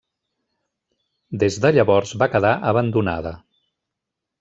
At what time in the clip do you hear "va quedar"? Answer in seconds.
2.25-2.59